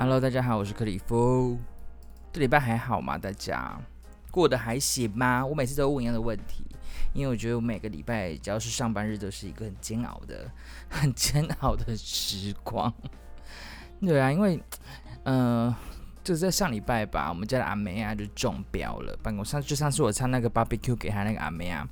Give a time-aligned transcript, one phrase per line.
[0.00, 1.58] Hello，大家好，我是克里夫。
[2.32, 3.18] 这礼拜还好吗？
[3.18, 3.76] 大家
[4.30, 5.44] 过得还行吗？
[5.44, 6.64] 我每次都问一样的问题，
[7.12, 10.48] 因为我觉得我每个礼拜只要是上班日，都是一个很煎熬的、
[10.88, 12.94] 很煎熬的时光。
[14.00, 14.62] 对啊，因为
[15.24, 15.76] 嗯、呃，
[16.22, 19.18] 就是在上礼拜吧，我们家的阿梅啊就中标了。
[19.20, 21.84] 办公上就上次我唱那个 barbecue 给他那个阿梅啊。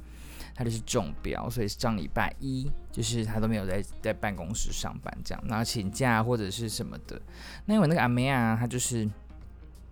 [0.57, 7.21] 他就是中标，所以上礼拜一就是他都没有在在办公室上班，这样，然后请假或者是什么的。
[7.67, 9.07] 那因为那个阿梅啊，他就是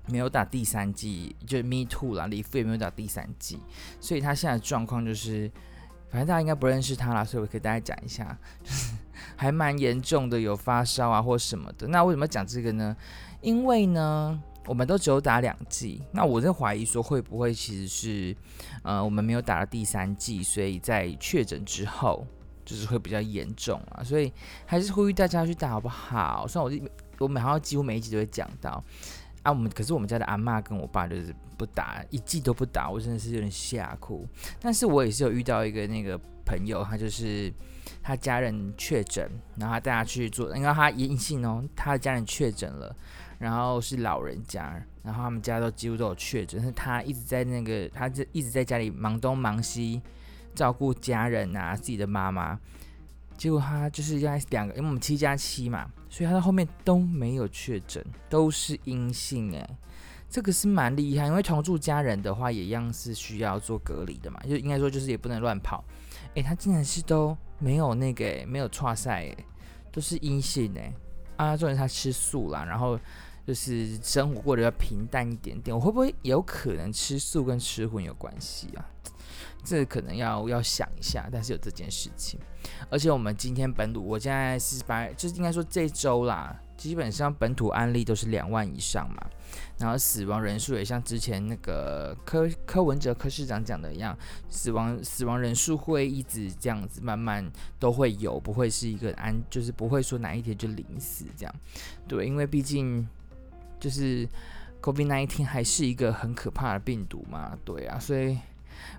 [0.07, 3.61] 没有打第三季，就 Me Too 啦，李富也没有打第三季，
[4.01, 5.53] 所以他现在的状况就是，
[6.09, 8.39] 反正大家应该不认识他啦，所以我可以大家讲一下，
[9.37, 11.87] 还蛮严重的，有发烧啊或什么的。
[11.89, 12.97] 那为什么要讲这个呢？
[13.43, 14.43] 因为呢。
[14.67, 18.37] 我们都只有打两剂，那我在怀疑说会不会其实是，
[18.83, 22.27] 呃，我们没有打了第三剂，所以在确诊之后
[22.65, 24.33] 就是会比较严重啊，所以
[24.65, 26.47] 还是呼吁大家去打好不好？
[26.49, 28.83] 虽然我我每好像几乎每一集都会讲到
[29.43, 34.27] 啊，我们可是我们家的阿嬷跟我爸就是不打一剂都不打，我真的是有点吓哭。
[34.59, 37.53] 但是我也是有遇到一个那个朋友，他就是
[38.03, 42.97] 他家人确诊，然后他带他去做，因为他阴性哦，他的家人确诊了。
[43.39, 50.01] 然后是老人家，然后他们家都几乎都有确诊，是他一直在那个，他就一直在家里忙东忙西，
[50.55, 52.59] 照顾家人啊，自己的妈妈。
[53.37, 59.77] 结果他就是要两个，因为我们七加七嘛，所以他到后面都没有确诊，都是阴性哎，
[60.31, 61.27] 这个是蛮厉害。
[61.27, 65.85] 因为同住家人的话，也一样是需要做隔离的嘛，就应该说就是也不能乱跑。
[66.37, 69.37] 哎，他竟然是都没有那个，没有剉赛哎，
[69.91, 70.95] 都是阴性哎。
[71.37, 72.99] 啊，重点他吃素啦，然后。
[73.47, 78.85] 就是生活过得要平淡一点点，我会不会有可能吃素跟吃荤有关系啊？
[79.63, 82.39] 这可能要要想一下，但是有这件事情。
[82.91, 89.27] 而且我们今天本土，我现在四十八，就是应该说这周啦，基本上本土案例都是两万以上嘛，
[89.79, 94.17] 然后死亡人数也像之前那个柯柯文哲柯市长讲的一样，
[94.51, 101.55] 死亡死亡人数会一直这样子慢慢都会有，不会是一个安，就是不会说哪一天就零死这样。
[102.07, 103.07] 对，因为毕竟。
[103.85, 104.27] 就是
[104.81, 108.39] COVID-19 还是一个很可怕的病毒嘛，对啊，所以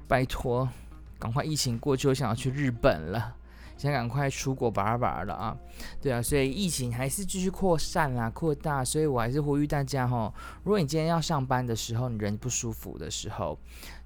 [0.07, 0.69] 拜托，
[1.17, 3.35] 赶快疫情过去，我想要去日本了，
[3.75, 5.57] 想赶快出国玩玩了啊，
[5.99, 10.31] 对啊，所以疫情还是继续扩散啦，扩大，所以我还是呼吁大家哈，
[10.63, 13.57] 如果你今天要上班的时候，你人不舒服的时候，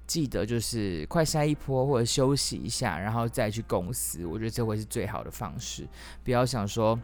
[0.06, 5.86] 记得就是快筛一波或者休息一下，然后再去公司，我觉得这会是最好的方式，
[6.24, 6.98] 不要想说。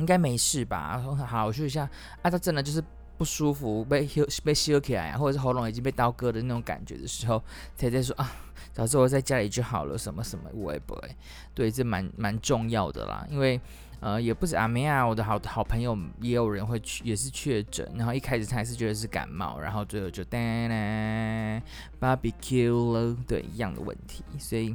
[0.00, 1.00] 应该没事吧？
[1.28, 1.88] 好，我说一下
[2.22, 2.82] 啊，他真的就是
[3.16, 4.08] 不舒服，被
[4.42, 7.40] 被吸起来，或者是喉咙已经被刀割的那种感觉的时候，
[7.76, 8.32] 才在说啊，
[8.72, 11.16] 早知道我在家里就好了，什么什么，我也不会。
[11.54, 13.60] 对，这蛮蛮重要的啦，因为
[14.00, 20.38] 呃，也不止阿梅啊，我的好好朋友也有人会去，也是确诊，然后一开始他还是觉得是感冒，然后最后就哒
[20.68, 21.62] 哒
[22.00, 24.74] barbecue 了，对，一样的问题，所以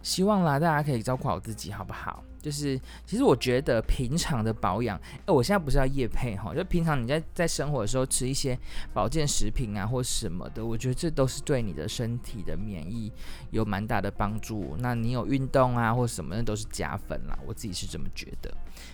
[0.00, 2.22] 希望啦，大家可以照顾好自己，好不好？
[2.40, 8.58] 就是，其实我觉得平常的保养，哎，我现在不是要夜配哈，就平常你在在生活的时候吃一些
[8.94, 13.12] 保健食品啊，或什么的，我觉得这都是对你的身体的免疫
[13.50, 14.74] 有蛮大的帮助。
[14.78, 18.50] 那你有运动啊，或什么的都是加分啦，我自己是这么觉得。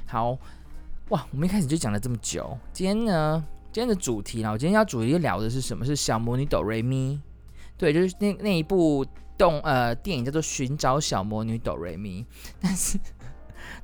[0.06, 0.36] 好，
[1.10, 5.84] 哇，我们一开始就讲了这么久，今天呢，今天的主题呢，我今天要主题聊的是什么？
[5.84, 7.20] 是小魔女哆瑞咪，
[7.78, 9.06] 对，就是那那一部
[9.38, 12.22] 动呃电影叫做《寻找小魔女哆瑞咪》，
[12.60, 12.98] 但是。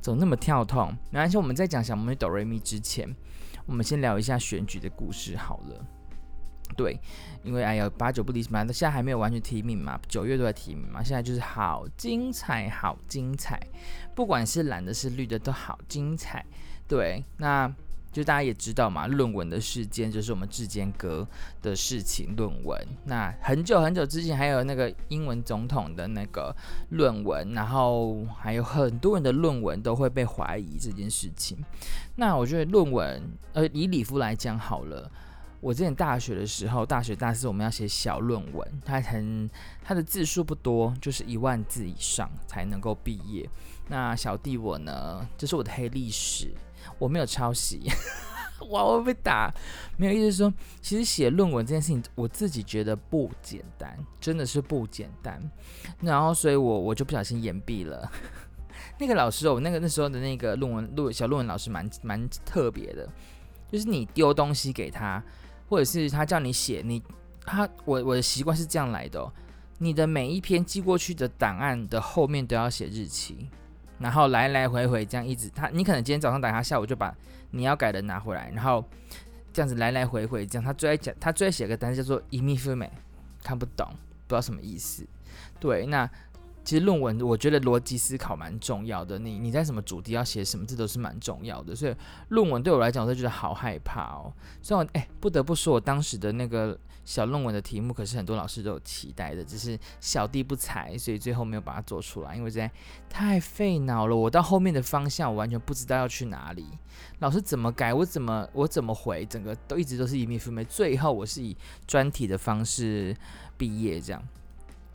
[0.03, 0.95] 怎那么跳痛？
[1.11, 3.09] 没关系，我们在讲小猫咪哆瑞咪之前，
[3.65, 5.87] 我们先聊一下选举的故事好了。
[6.77, 6.99] 对，
[7.45, 13.61] 因为哎呀，八九不离十嘛，现在还没有完全提名嘛，九月都在提名嘛，现在就是好精彩，好精彩，
[14.15, 16.45] 不管是蓝的，是绿的，都好精彩。
[16.89, 17.73] 对，那。
[18.13, 21.27] 就大家也知道嘛，论文的事件就是我们志坚哥
[21.63, 22.37] 的事情。
[22.37, 26.55] 论文，那很久很久之前还有那个英文总统的那个
[26.91, 31.59] 论文，然后还有很多人的论文都会被怀疑这件事情。
[32.17, 33.23] 那我觉得论文，
[33.55, 35.11] 呃，以礼服来讲好了，
[35.61, 39.49] 我之前大学的时候，大学大四我们要写小论文，它很
[39.83, 43.49] 它的字数不多，就是一万字以上才能够毕业。
[43.89, 46.53] 那小弟我呢，这是我的黑历史。
[46.99, 47.91] 我没有抄袭，
[48.71, 48.85] 哇！
[48.85, 49.53] 我被打，
[49.97, 55.43] 没有意思说，其实写论文这件事情，我自己觉得不简单，真的是不简单。
[56.01, 58.11] 然后，所以我我就不小心延毕了。
[58.99, 63.09] 那个老师哦，那个那时候的那个论文论小论文老师蛮蛮特别的，
[63.71, 65.23] 就是你丢东西给他，
[65.69, 67.03] 或者是他叫你写，你
[67.45, 69.33] 他我我的习惯是这样来的，
[69.79, 73.49] 你的每一篇寄过去的档案的后面都要写日期。
[74.03, 77.15] 然后来来回回这样一直，他你可能今天早上打，他下午就把
[77.53, 78.85] 你要改的拿回来，然后
[79.53, 80.65] 这样子来来回回这样。
[80.65, 82.91] 他最爱讲，他最爱写个单词叫做 “imifume”，
[83.43, 83.87] 看不懂，
[84.27, 85.07] 不知道什么意思。
[85.59, 86.11] 对，那。
[86.65, 89.19] 其实论文，我觉得逻辑思考蛮重要的。
[89.19, 91.75] 你你在什么主题要写什么，这都是蛮重要的。
[91.75, 91.97] 所以
[92.29, 94.33] 论文对我来讲，我都觉得好害怕哦。
[94.63, 102.71] 所以我，哎，不得不说，我当时的那个小论文的题目，可是很多老师都有期待的，只是小弟不才，所以最后没有把它做出来，因为实在
[103.09, 104.17] 太费脑了。
[104.17, 106.67] 我到后面的方向，我完全不知道要去哪里。
[107.19, 110.65] 老师怎么改，我怎么我怎么回，整个都一直都是一命不明。
[110.65, 111.57] 最后，我是以
[111.87, 113.17] 专题的方式
[113.57, 114.23] 毕业，这样。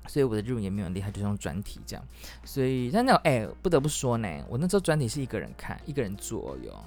[0.08, 2.06] 所以我的日文也没有很厉害，就用专题这样。
[2.46, 6.82] 所以，但那种哎，不得不说呢，我那时候专题是一个人看，一个人做哟，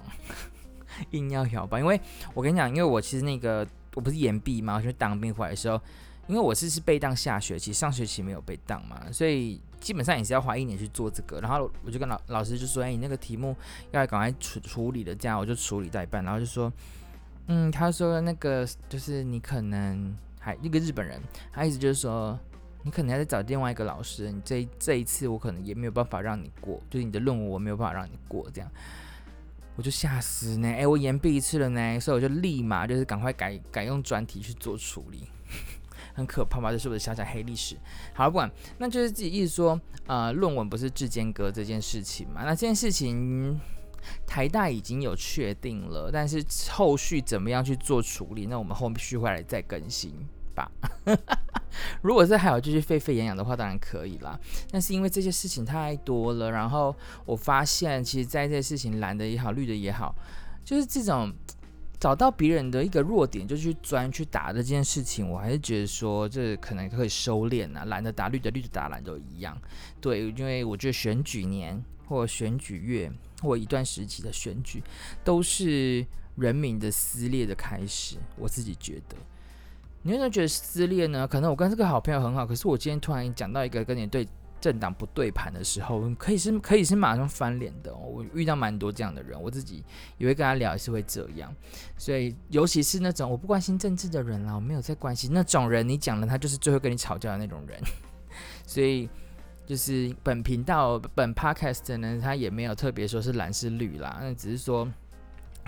[1.12, 1.78] 硬要摇吧。
[1.78, 2.00] 因为
[2.32, 5.80] 我跟你讲，因为我其实那个我不是延毕嘛，我去当兵回来的时候，
[6.26, 11.40] 因为我是是备当下学期，上学期没有备当嘛，所以基本上也是要花一年去做这个。
[11.40, 13.56] 然后我就跟老老师就说：“哎，你那个题目
[13.90, 16.72] 要赶快处处理的，这样我就处理到一半。”然后就说
[17.48, 21.20] ：“嗯，他说那个就是你可能还一个日本人，
[21.52, 22.38] 他意思就是说。”
[22.82, 28.70] 你可能还得找另外一个老师，你这这一次我可能也没有办法让你过，就是你的论文我没有办法让你过，这样
[29.80, 35.26] 我就吓死呢，哎，我延毕一次了呢，所以我就立马就是赶快改改用专题去做处理，
[36.12, 36.70] 很可怕吧？
[36.70, 37.78] 这是我的小小黑历史。
[38.12, 42.42] 好了，不管，那就是自己意思说，呃，论文不是质间隔这件事情嘛？
[42.44, 43.58] 那这件事情
[44.26, 48.44] 台大已经有确定了，但是后续怎么样去做处理？
[48.44, 50.12] 那我们后续会来再更新
[50.60, 50.70] 吧。
[52.02, 54.38] 如果是还有继续沸沸扬扬的话，当然可以啦。
[54.70, 60.14] 但是因为这些事情太多了，然后我发现，其实在这些事情蓝的也好，绿的也好，
[60.64, 61.32] 就是这种
[61.98, 67.84] 找到别人的一个弱点就去钻去打的这件事情，我还是觉得说这可能可以收敛啊。
[67.86, 69.56] 蓝的打绿的，绿的打蓝都一样。
[70.00, 73.10] 对，因为我觉得选举年或选举月
[73.40, 74.82] 或一段时期的选举，
[75.24, 76.04] 都是
[76.36, 78.16] 人民的撕裂的开始。
[78.36, 79.16] 我自己觉得。
[80.02, 81.28] 你为什么觉得撕裂呢？
[81.28, 84.26] 可能我跟这个好朋友很好，可是我今天突然讲到一个跟你对
[84.58, 87.98] 政党不对盘的时候，可以是可以是马上翻脸的哦。
[87.98, 89.84] 我遇到蛮多这样的人，我自己
[90.16, 91.54] 也会跟他聊，也是会这样。
[91.98, 97.78] 所以，尤其是那种我不关心政治的人啦，我没有在关心那种人，你讲了他就是最后跟你吵架的那种人。
[98.66, 99.06] 所以，
[99.66, 104.88] 就是本频道本 podcast 呢，他也没有特别说是蓝是绿啦，那只是说。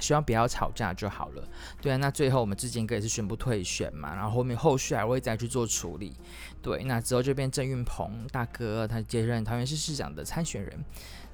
[0.02, 1.48] 希望不要吵架就好了。
[1.80, 6.12] 对啊，那最后我们之前哥也是宣布退选嘛，然后后面后续还会再去做处理。
[6.60, 10.84] 对，那之后就变郑运鹏大哥他接任桃园市市长的参选人。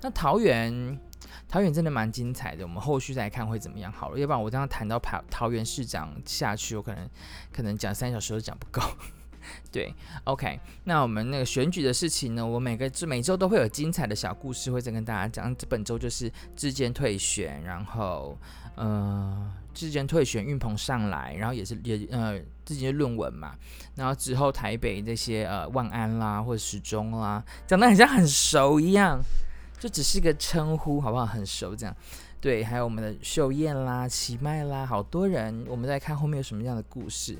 [0.02, 1.00] 那桃园，
[1.48, 4.18] 桃园真的蛮精彩的，我们后续再看会怎么样好了。
[4.18, 7.08] 要不然我这样谈到桃桃园市长下去，我可能
[7.52, 8.82] 可能讲三小时都讲不够。
[9.72, 9.94] 对
[10.24, 15.54] ，OK，那我们那个选举的事情呢，我每个每周都会有精彩的小故事会再跟大家讲。
[15.56, 18.36] 这本周就是志坚退选，然后
[18.76, 23.54] 呃，志坚退选，运鹏上来，然后也是也呃，自己的论文嘛，
[23.96, 29.20] 然后之后台北那些呃万安啦或者时钟啦，讲得很像很熟一样，
[29.78, 31.26] 就只是个称呼，好不好？
[31.26, 31.96] 很熟这样。
[32.40, 37.36] 对，还有我们的秀燕啦、奇迈啦，好多人，我们再看后面有什么样的故事。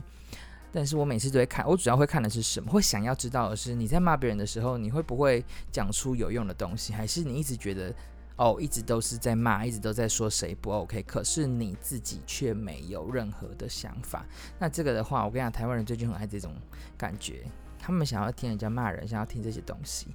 [0.71, 2.71] 但是我每次都会看，我主要会看的是什么？
[2.71, 6.93] 会想要知道的是，你在骂别人的时候，你会不会讲出有用的东西？
[6.93, 7.95] 还是你一直觉得，
[8.37, 11.03] 哦，一直都是在骂，一直都在说谁不 OK？
[11.05, 14.27] 可是你自己却没有任何的想法。
[14.59, 16.55] 那这个的话，我跟你讲，台湾人最近很爱这种
[16.97, 17.45] 感觉，
[17.79, 20.09] 他们想要听人家骂人，想要听这些东西。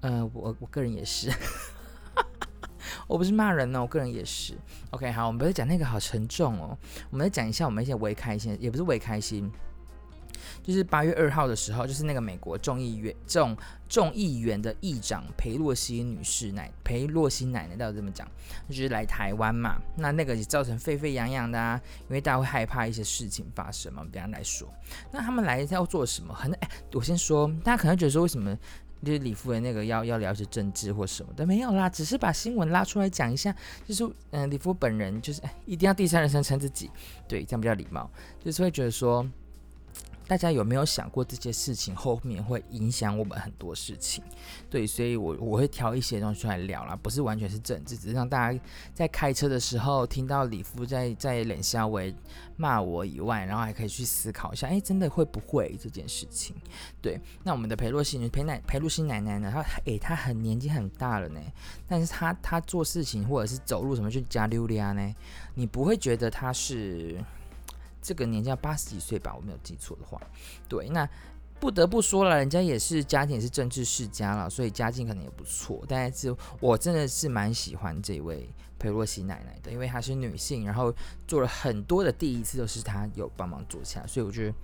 [0.00, 1.30] 呃，我我个人也是。
[3.06, 4.54] 我不是骂人呢，我个人也是。
[4.90, 6.76] OK，好，我们不是讲那个好沉重哦，
[7.10, 9.50] 我们来讲一下我们一些微开心，也不是微开心，
[10.62, 13.56] 就是八月二号的时候，就是那个美国众议院众
[13.88, 18.26] 众议员的议长裴洛西女士奶裴洛西奶奶，到底这么讲，
[18.68, 24.68] 就是来台湾嘛，那那个也造成沸沸扬扬的啊，因为大家会害怕一些事情发生嘛，我们等下来说。
[25.10, 26.34] 那他们来要做什么？
[26.34, 28.56] 很哎，我先说，大家可能觉得说为什么？
[29.04, 33.54] 就是李夫人那个要要聊些政治或什么的没有啦，只是把新闻拉出来讲一下。
[33.86, 36.90] 就是嗯、呃，李夫本人就是哎，一定要第三人称称自己，
[37.28, 38.10] 对，这样比较礼貌。
[38.44, 39.28] 就是会觉得说。
[40.30, 44.22] 大家有没有想过这些事情后面会影响我们很多事情？
[44.70, 48.60] 对，所以我我会挑一些东西出来聊啦，不是完全是政治，只是让大家
[48.94, 52.14] 在开车的时候听到李夫在在冷笑为
[52.54, 56.54] 骂我以外，然后还可以去思考一下，哎，真的会不会这件事情？
[57.02, 59.50] 对，那我们的裴洛西裴奶裴洛西奶奶呢？
[59.52, 61.40] 她哎，她很年纪很大了呢，
[61.88, 65.12] 但是她她做事情或者是走路什么就加溜利亚呢，
[65.54, 67.18] 你不会觉得她是？
[68.02, 70.20] 这个年纪要八十几岁吧，我没有记错的话，
[70.68, 71.08] 对，那
[71.58, 75.84] 不得不说了，人家也是家庭也是政治世家了，所以家境可能也不错。
[75.86, 80.94] 但是我真的是蛮喜欢这位裴洛西奶奶的，因为她是女性，然后
[81.28, 84.54] 做了很多的第一次都是她有帮忙做起来，所以我觉得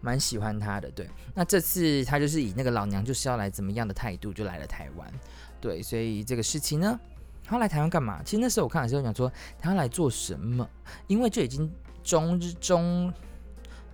[0.00, 0.88] 蛮喜欢她的。
[0.92, 5.12] 对，那这次她就是以那个老娘就是要来怎么样的态度就来了台湾。
[5.60, 6.96] 对，所以这个事情呢，
[7.42, 8.22] 她来台湾干嘛？
[8.22, 10.70] 其实那时候我看的时候想说，她来做什么？
[11.08, 11.68] 因为就已经
[12.02, 13.12] 中日中。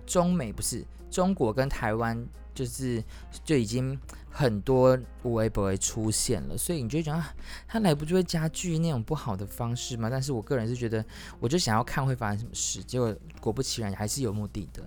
[0.09, 3.03] 中美不是中国跟台湾，就是
[3.43, 3.99] 就已经
[4.29, 7.35] 很多微博出现了，所以你就觉得啊，
[7.67, 10.09] 他来不就会加剧那种不好的方式吗？
[10.09, 11.03] 但是我个人是觉得，
[11.41, 14.81] 我就想要看会发生什么事，结果果不其然还是有目的的，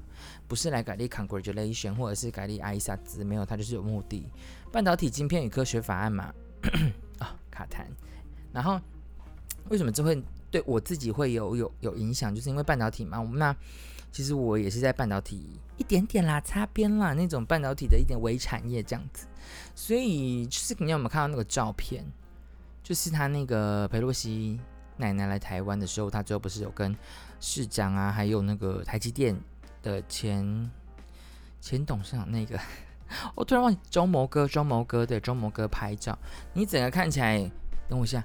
[0.48, 4.26] 不是来改立 congratulation 或者是改立阿伊萨兹，没有，他就是有目的。
[4.72, 6.32] 半导体晶片与科学法案嘛，
[7.20, 7.84] 啊、哦、卡痰，
[8.54, 8.80] 然后
[9.68, 10.18] 为什么这会
[10.50, 12.34] 对我自己会有有有影响？
[12.34, 13.54] 就是因为半导体嘛，我们那。
[14.12, 19.24] 其实我也是在半导体一点点啦，擦边啦，那种半导体的一点微产业这样子。
[19.72, 22.04] 所以就是你有没有看到那个照片？
[22.82, 24.58] 就是他那个裴洛西
[24.96, 26.92] 奶奶来台湾的时候，他最后不是有跟
[27.38, 29.40] 市长啊，还有那个台积电
[29.80, 30.68] 的前
[31.60, 32.58] 前董事长那个，
[33.36, 36.18] 我突然忘记周谋哥，周谋哥对，周谋哥拍照。
[36.52, 37.38] 你整个看起来，
[37.88, 38.24] 等我一下，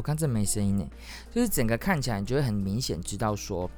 [0.00, 0.88] 我看这没声音呢，
[1.30, 3.70] 就是整个看起来，你就会很明显知道说。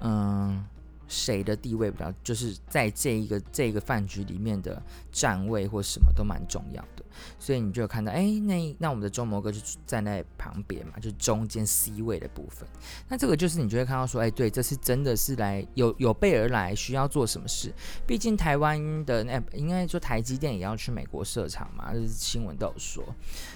[0.00, 0.64] 嗯，
[1.12, 7.04] 谁的地位比较，就是在这一个这个饭局里面的站位或什么都蛮重要的，
[7.38, 12.66] 所以你就看到，哎，那那我们的周谋哥就站在旁边嘛，就中间 C 位的部分。
[13.08, 17.70] 那这个就是你就会看到说，哎，对，这是真的是来有有备而来，需要做什么事？
[18.06, 23.04] 毕竟台湾的那应该说台积电也要去美国设厂嘛，就是新闻都有说，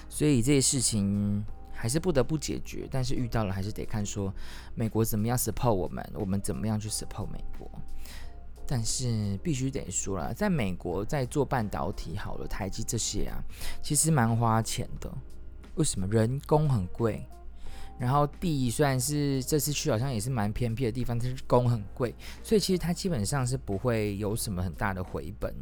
[0.07, 1.43] 所以这些事情。
[1.77, 4.33] 还是不得不解决，但是遇到了还是得看说
[4.75, 7.69] 美国怎么样 support 我们，我们怎么样去 support 美国。
[8.69, 13.41] 但是必须得说了，在美国在做半导体好了，台积这些啊，
[13.81, 15.09] 其实蛮花钱的。
[15.75, 16.05] 为什么？
[16.07, 17.25] 人工很贵，
[17.97, 25.55] 然后地虽然是这次去好像也是蛮偏僻的地方，但是工很贵，所以其实它基本上是不会有什么很大的回本。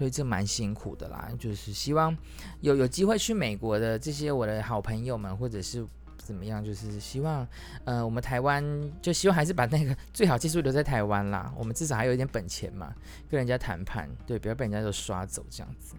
[0.00, 2.16] 所以这蛮辛苦的啦，就是希望
[2.62, 7.46] 有有机会去美国的这些我的好朋友们，或者是怎么样，就是希望
[7.84, 8.64] 呃我们台湾
[9.02, 12.94] 就希望还是把那个最好技术留在台湾啦，我们至少还有一点本钱嘛，
[13.28, 15.94] 跟人家谈判，对，不要被人家都刷走这样子。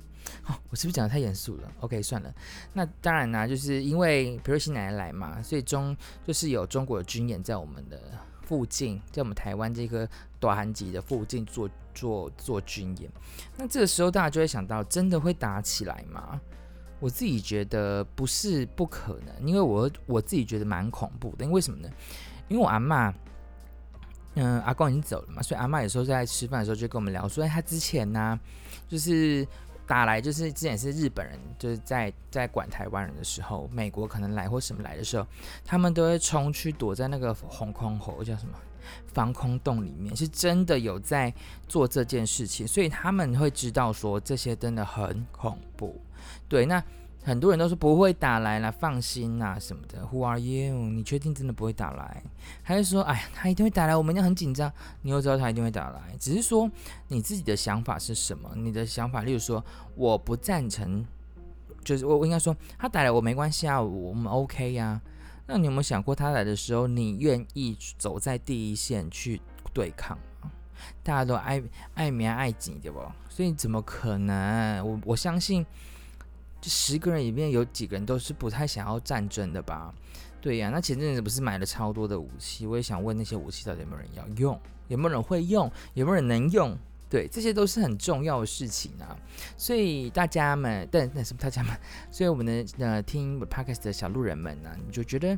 [0.48, 2.34] 哦，我是不是讲的太严肃了？OK，算了。
[2.74, 8.01] 那当然啦，就是因为裴洛西奶奶来嘛，所以中就是有中国的军演在我们的
[8.41, 11.70] 附近，在我们台湾这个大汉级的附近做。
[11.93, 13.10] 做做军演，
[13.57, 16.39] 那这个时候大家就会想到，真的会打起来吗？
[17.00, 21.43] 我自己觉得不是不可能，因为我我自己觉得蛮恐怖的。
[21.43, 21.89] 因为什么呢？
[22.48, 23.12] 因为我阿嬷，
[24.36, 28.39] 嗯、阿公已经走了嘛，所以阿嬷有时候在吃饭的时候就跟我们聊说，他之前呢、
[28.88, 29.48] 就是
[29.88, 35.25] 打来，就是之前是日本人，就是在在管台湾人的时候，美国可能来或什么来的时候，
[35.65, 38.53] 他们都会冲去躲在那个红空口叫什么？
[39.07, 41.33] 防空洞里面是真的有在
[41.67, 46.00] 做这件事情，所以他们会知道说这些真的很恐怖。
[46.47, 46.83] 对，那
[47.23, 50.00] 很多人都说不会打来了，放心呐、啊、什么的。
[50.07, 50.73] Who are you？
[50.89, 52.23] 你确定真的不会打来？
[52.63, 53.95] 还是说，哎呀，他一定会打来？
[53.95, 54.71] 我们要很紧张。
[55.03, 56.69] 你又知道他一定会打来，只是说
[57.09, 58.50] 你自己的想法是什么？
[58.55, 59.63] 你的想法，例如说，
[59.95, 61.05] 我不赞成，
[61.83, 65.00] 就是我我应该说他打来我没关系啊，我们 OK 呀、
[65.45, 69.41] 那你有没有想过，他来的时候，你愿意走在第一线去
[69.74, 70.17] 对抗？
[71.03, 71.62] 大家都爱
[71.93, 73.00] 爱民爱己，对不？
[73.29, 74.86] 所以怎么可能？
[74.88, 75.65] 我我相信，
[76.60, 79.93] 这十个人里面有几个人都是不太想要战争的吧？
[80.41, 82.65] 对呀、那前阵子不是买了超多的武器？
[82.65, 84.60] 我也想问那些武器到底有没有人要用？
[84.88, 85.71] 有没有人会用？
[85.93, 86.75] 有没有人能用？
[87.11, 89.11] 对，这些都是很重要的事情啊，
[89.57, 91.77] 所以大家们，但那什么大家们，
[92.09, 95.37] 所以我们的呃听 podcast 的小路人们呢、你就觉得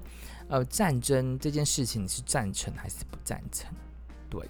[0.49, 3.73] 呃战争这件事情你是赞成还是不赞成？
[4.29, 4.47] 对，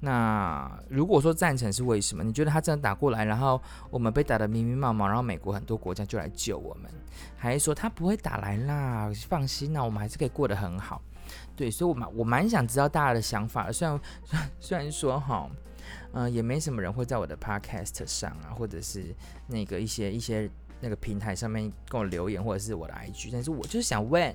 [0.00, 2.22] 那如果说赞成是为什么？
[2.22, 6.92] 你觉得他真的打过来，然后我们被打得迷迷茫茫，然后美国很多国家就来救我们，
[7.38, 9.10] 还是说他不会打来啦？
[9.26, 11.00] 放心啦，我们还是可以过得很好。
[11.56, 13.98] 对，所以我蛮我蛮想知道大家的想法，虽然
[14.60, 15.48] 虽然说哈。
[16.18, 19.14] 嗯、也没什么人会在我的 podcast 上啊，或者是
[19.46, 24.34] 那个一些一些那个平台上面跟我留言，或者是我的 IG，但是我就是想问，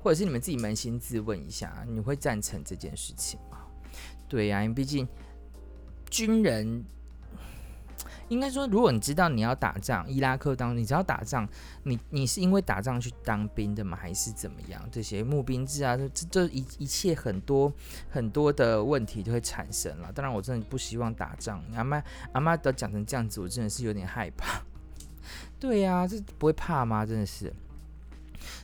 [0.00, 3.58] 或者是你们自己扪心自问一下，你会赞成这件事情吗？
[4.28, 5.06] 对呀、因为毕竟
[6.10, 6.84] 军人
[8.28, 11.48] 应该说，如果你知道你要打仗，伊拉克当，你只要打仗，
[11.82, 13.96] 你你是因为打仗去当兵的吗？
[14.00, 14.82] 还是怎么样？
[14.90, 17.72] 这些募兵制啊，这这一一切很多
[18.10, 20.10] 很多的问题就会产生了。
[20.12, 21.62] 当然，我真的不希望打仗。
[21.74, 22.02] 阿妈
[22.32, 24.62] 阿妈都讲成这样子，我真的是有点害怕。
[25.60, 27.06] 对呀、这不会怕吗？
[27.06, 27.52] 真的是。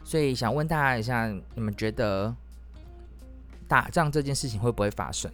[0.03, 2.35] 所以想问大家一下，你们觉得
[3.69, 5.31] 打仗这件事情会不会发生？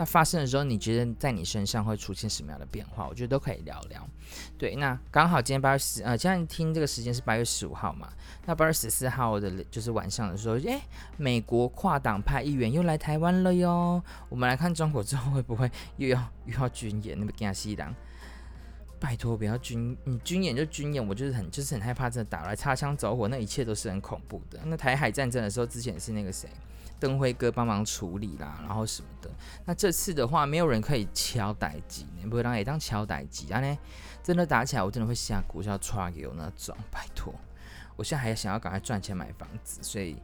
[0.00, 3.06] 那发生的时候，你觉得在你身上会出现什么样的变化？
[3.06, 4.08] 我觉得都可以聊聊。
[4.56, 8.08] 对，那刚好今天八月十，呃，现在听这个时间是八月十五号嘛。
[8.46, 10.80] 那八月十四号的，就是晚上的时候，诶，
[11.18, 14.02] 美国跨党派议员又来台湾了哟。
[14.30, 17.18] 我们来看中国之后会不会又要又要军演？
[17.20, 17.94] 那么惊死人！
[18.98, 24.58] 拜托不要军，你军演就军演，我就是很就是很害怕，真的打来擦枪走火，那一切都是很恐怖的。
[24.64, 26.48] 那台海战争的时候，之前是那个谁？
[27.00, 29.30] 灯辉哥帮忙处理啦，然后什么的。
[29.64, 33.58] 那这次的话，没有人可以敲代机，你不会让也当敲代机啊？
[33.60, 33.78] 呢，
[34.22, 36.76] 真的打起来，我真的会下股票刷给我那种。
[36.90, 37.34] 拜托，
[37.96, 40.16] 我现在还想要赶快赚钱买房子，所以。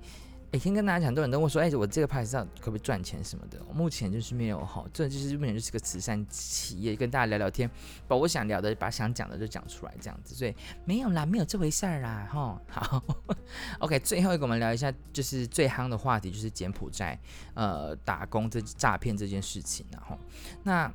[0.57, 7.71] 每天跟大家讲，很多人都问说：“哎，我这个牌子上可不可以赚钱什么的？”目前就是没有哈，这就是目前就是个慈善企业，跟大家聊聊天，
[8.09, 10.55] 把我想聊的、把想讲的就讲出来这样子，所以
[10.87, 12.59] 没有啦，没有这回事儿啦，哈。
[12.71, 13.05] 好
[13.81, 17.21] ，OK，最后一个我们聊一下，就是最夯的话题，就是柬埔寨
[17.53, 20.19] 呃打工这诈骗这件事情，然后
[20.63, 20.91] 那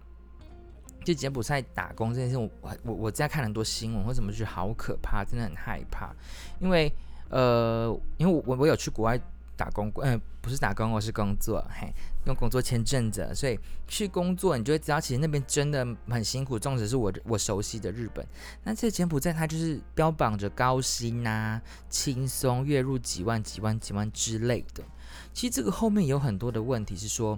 [1.05, 2.49] 就柬埔寨打工这件事，我
[2.81, 6.11] 我我在看很多新闻，为什么觉得好可怕，真的很害怕，
[6.59, 6.91] 因为
[7.29, 9.21] 呃，因为我我有去国外。
[9.61, 11.93] 打工，嗯、呃，不是打工，我是工作，嘿，
[12.25, 16.57] 用工作签证的，所以去工作，你就会知道，其实那边真的很辛苦。
[16.57, 18.25] 纵使是我我熟悉的日本，
[18.63, 24.83] 那这柬埔寨它就是标榜着高薪啊、轻松、月入几万、几万、几万之类的。
[25.31, 27.37] 其实这个后面有很多的问题，是说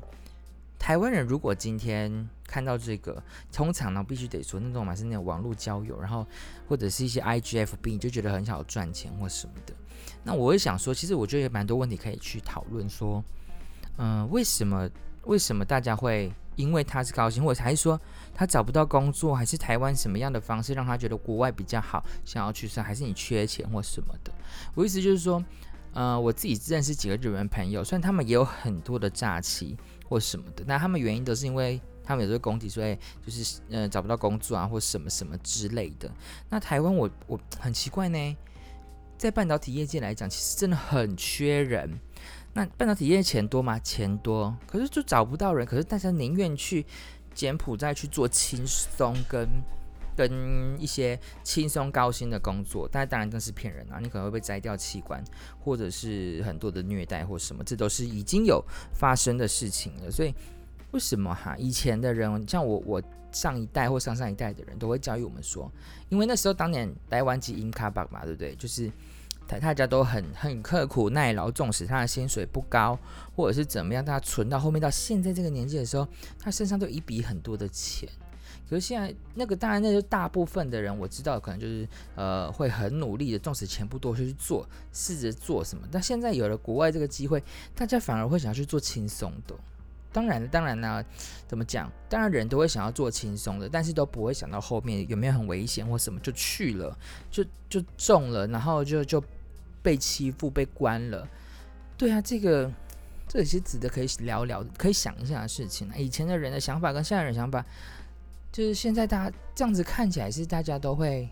[0.79, 6.25] 台湾人如果今天看到这个，通常呢必须得说那种嘛是那种网络交友，然后
[6.69, 9.73] 或者是一些 IGFB，你就觉得很想赚钱或什么的。
[10.24, 12.89] 那我会想说，其实我觉得有蛮多问题可以去讨论。
[12.89, 13.24] 说，
[13.98, 14.89] 嗯、为什么
[15.24, 18.00] 为什么大家会因为他是高薪，或者还是说
[18.33, 24.31] 他找不到工作，还是台湾什么样的方式让他觉得国外比较好，想要去上，还是你缺钱或什么的？
[24.75, 25.43] 我意思就是说，
[25.93, 29.77] 呃，我自己认识几个日本朋友，虽然他们也有很多的假期
[30.08, 36.12] 或什么的，那他们原因都是因为他们有这个工体，所以就是呃找不到工作啊，或什么什么之类的。
[36.49, 38.38] 那台湾我我很奇怪呢。
[39.23, 41.89] 在半导体业界来讲，其实真的很缺人。
[42.51, 43.79] 那半导体业钱多吗？
[43.79, 45.65] 钱多，可是就找不到人。
[45.65, 46.86] 可是大家宁愿去
[47.33, 49.47] 柬埔寨去做轻松跟
[50.13, 53.97] 跟一些轻松高薪的工作，但当然这是骗人啊！
[54.01, 55.23] 你可能会被摘掉器官，
[55.57, 58.62] 或者是很多的虐待或什么，这都是已经有
[58.93, 60.12] 发生的事情了。
[60.12, 60.36] 所以
[60.91, 61.55] 为什么哈？
[61.57, 63.01] 以前的人像我我。
[63.33, 65.67] 上一代或上上一代的人都会教育我们说，
[66.07, 68.53] 因为那时候当年台湾籍英卡巴嘛，对不对？
[68.57, 68.91] 就是
[69.59, 72.97] 大家都很很刻苦耐劳，纵使他的薪水不高，
[73.35, 76.07] 或者是怎么样，他存到后面到现在这个年纪的时候，
[76.39, 78.07] 他身上都一笔很多的钱。
[78.69, 85.87] 可是现在那个当然，那就大部分的人我知道，可能就是呃会很努力的，纵使钱不多就去做，试着做什么。
[85.91, 87.43] 但现在有了国外这个机会，
[87.75, 89.53] 大家反而会想要去做轻松的。
[90.11, 91.03] 当然，当然呢，
[91.47, 91.91] 怎么讲？
[92.07, 96.95] 当然人都会想要做轻松的，但是都不会想到后面有没有很危险或什么，就去了，
[97.31, 99.23] 就就中了，然后就就
[99.84, 101.28] 被欺负、被关了。
[101.96, 102.72] 对啊，这个
[103.28, 105.88] 这也是值得可以聊聊、可以想一下的事情。
[105.96, 107.63] 以前的人的想法跟现在人想法，
[108.52, 111.30] 就是现在大家这样子看起来是大家都会。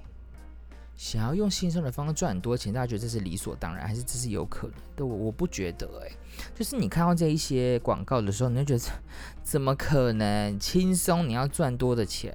[0.98, 5.04] 想要用轻松的方式赚很多钱，大家觉得这是理所当然，还是这是有可能的？
[5.04, 6.12] 我我不觉得诶、
[6.54, 8.94] 就是你看到这一些广告的时候，你就觉得
[9.44, 11.28] 怎么可能轻松？
[11.28, 12.32] 你要赚多的钱，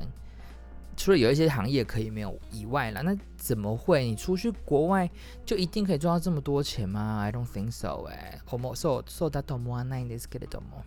[0.96, 4.04] 除了有一些行业可以没有以外啦，那怎么会？
[4.04, 5.08] 你出去国外
[5.44, 8.40] 就一定可以赚到这么多钱吗？I don't think so 诶、欸。
[8.74, 10.82] so so that more nine days get it more。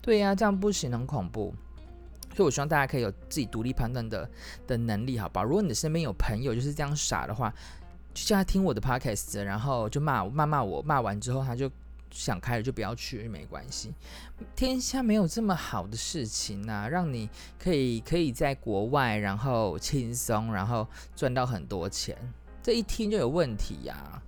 [0.00, 1.54] 对呀、这样不行，很恐怖。
[2.34, 4.28] 所以，我希望大家可以有自己独立判断的
[4.66, 5.42] 的能力，好吧？
[5.42, 7.52] 如果你的身边有朋友就是这样傻的话，
[8.14, 11.70] 就叫他听我的 podcast，然后就骂骂骂我，骂完之后他就
[12.12, 13.92] 想开了，就不要去，没关系。
[14.54, 22.16] 天下没有这么好的事情啊，让你可以可以在国外，然后轻松，然后赚到很多钱，
[22.62, 24.22] 这一听就有问题呀。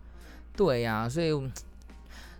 [0.56, 1.32] 对呀，所以。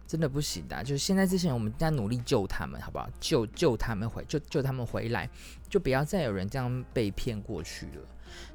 [0.07, 3.09] 真的不行的，就是现在之前，我们在努力救他们，好不好？
[3.18, 5.28] 救救他们回，救救他们回来，
[5.68, 8.02] 就不要再有人这样被骗过去了。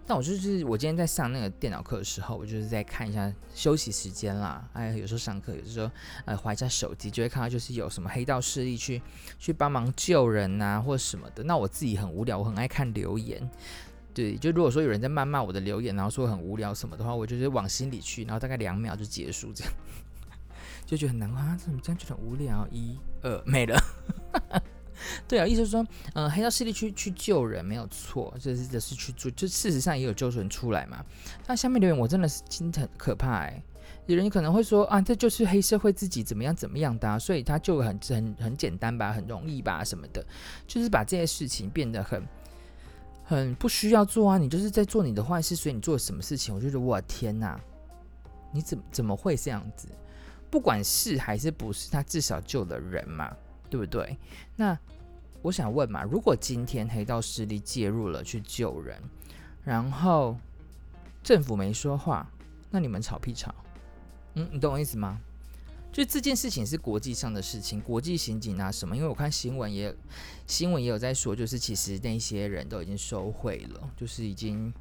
[0.06, 4.68] 但我就是，我今天在上那个电脑课的时候，我就是在看一下休息时间啦。
[4.74, 5.89] 哎，有时候上课，有时候
[6.26, 9.02] 呃划一下手机，就会看到就是有什么黑道势力去
[9.38, 11.44] 去帮忙救人呐、啊，或什么的。
[11.44, 13.48] 那我自己很无聊，我很爱看留言。
[14.12, 19.74] 对，就如果说有人在谩骂我的留言，然后说很无聊什么的话，我就是往心里去，然后大概两秒就结束，这样
[20.88, 22.68] 就觉得很难过啊，怎么这样就很无聊？
[22.72, 23.80] 一、二，没了。
[25.28, 25.82] 对啊，意思是说，
[26.14, 31.04] 嗯、呃，黑道势力去去救人没有错，这是这是去做，就事实上也有救人出来嘛。
[31.48, 33.64] 那下面留言我真的是心疼可怕哎，
[34.08, 40.26] 有人可能会说啊，这就是黑社会自己怎么样怎么样的、啊，所以他就很很很简单吧，很容易吧什么的，
[40.68, 42.24] 就是把这些事情变得很
[43.24, 44.38] 很不需要做啊。
[44.38, 47.60] 你就是在做你的坏事，所以你做什么事情，我就觉得我天哪，
[48.52, 49.88] 你怎怎么会这样子？
[50.52, 53.32] 不管是还是不是，他至少救了人嘛。
[53.69, 54.17] 对不对？
[54.55, 54.77] 那
[55.41, 59.01] 我想问嘛，如果今天黑道势力介入了去救人，
[59.63, 60.36] 然后
[61.23, 62.29] 政府没说话，
[62.69, 63.55] 那你们吵屁吵？
[64.34, 65.17] 嗯，你懂我意思吗？
[65.93, 68.95] 就这件事情是国际上的事情，国际刑警啊什么？
[68.95, 69.95] 因为我看新闻也
[70.45, 74.73] 新闻也有在说，就是其实那些人都已经收贿了，就是已经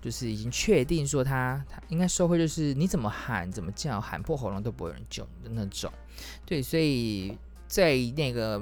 [0.00, 5.92] 就是已经确定说他他应该收贿，就是你怎么喊怎么叫，喊破喉咙都不会有人救的那种。
[6.46, 7.36] 对，所以。
[7.68, 8.60] 在那个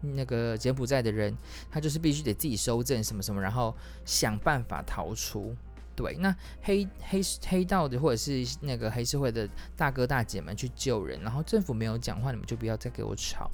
[0.00, 1.36] 那个柬埔寨的人，
[1.70, 5.54] 他就是必须得自己收证什么什么，然后想办法逃出。
[5.96, 13.48] 对，那黑黑黑道的或者是那个黑社会的大哥大姐们去救人，然后政府没有讲话，你们就不要再给我吵。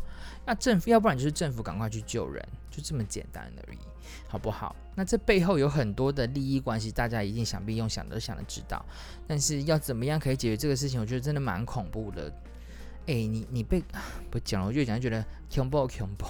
[0.47, 3.79] 那政府要不然就是政府赶快去救人，就这么简单而已，
[4.27, 4.75] 好不好？
[4.95, 8.83] 那这背后有很多的利益关系，大家一定想必用想都想的知道。
[9.27, 12.33] 但是要怎么样可以解决这个事情，我觉得真的蛮恐怖的。
[13.11, 13.83] 哎、你你被
[14.31, 16.27] 不讲了，我越讲越觉得恐怖恐怖，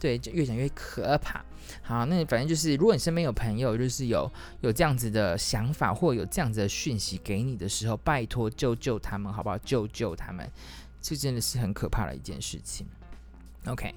[0.00, 1.44] 对，就越讲越可怕。
[1.82, 4.30] 好，那反正就是，如果你身边有朋友，就是有
[4.62, 9.58] 有这样子的想法，或有这样子的讯息给你的时候，拜托救救他们，好不好？
[9.58, 10.50] 救救他们，
[11.00, 12.86] 这真的是很可怕的一件事情。
[13.66, 13.94] OK，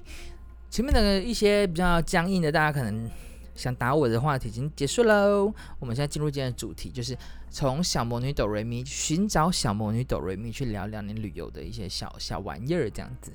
[0.68, 3.10] 前面的一些比较僵硬的，大家可能。
[3.58, 7.18] 想打我的话题已经结束喽，我们现在进入今天的主题，就是
[7.50, 13.32] 从小魔女哆瑞咪寻找小魔女哆瑞咪去聊聊你旅游的一些小小玩意儿，这样子。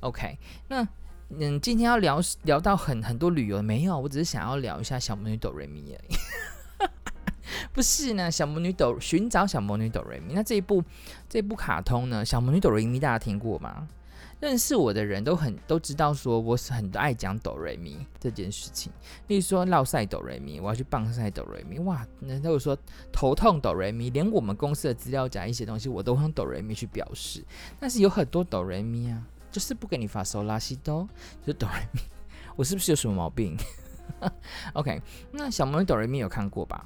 [0.00, 0.86] OK，那
[1.28, 3.96] 嗯，今天要聊聊到很很多旅游没有？
[3.96, 6.88] 我只是想要聊一下小魔女哆瑞咪而已。
[7.72, 10.82] 不是呢，小魔女哆寻找小魔女哆瑞咪，那这一部
[11.28, 13.86] 这一部卡通呢，小魔女哆瑞咪大家听过吗？
[14.42, 18.92] 认识我的人都很都知道，说我是很爱讲哆瑞咪这件事情。
[19.28, 22.04] 例如说，烙赛哆瑞咪，我要去棒赛哆瑞咪，哇！
[22.18, 22.76] 那如果说
[23.12, 27.44] 头痛哆瑞咪，连我们公司的资料夹一些东西，我都用哆瑞咪去表示。
[27.78, 31.08] 但是有很多哆瑞咪啊，就是不给你发嗦拉西哆，
[31.46, 32.00] 就哆瑞咪。
[32.56, 33.56] 我是不是有什么毛病？
[34.74, 35.00] OK，
[35.30, 36.84] 那小魔女哆瑞咪有看过吧？